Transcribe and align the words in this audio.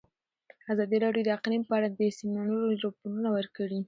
ازادي 0.71 0.97
راډیو 1.05 1.25
د 1.25 1.29
اقلیم 1.37 1.63
په 1.69 1.73
اړه 1.77 1.87
د 1.91 1.99
سیمینارونو 2.17 2.77
راپورونه 2.83 3.29
ورکړي. 3.37 3.79